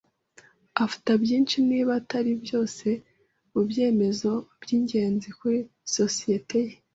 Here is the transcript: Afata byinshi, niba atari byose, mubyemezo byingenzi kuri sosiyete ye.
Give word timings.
Afata 0.83 1.11
byinshi, 1.23 1.55
niba 1.69 1.91
atari 2.01 2.31
byose, 2.43 2.87
mubyemezo 3.51 4.31
byingenzi 4.61 5.29
kuri 5.39 5.59
sosiyete 5.95 6.57
ye. 6.67 6.73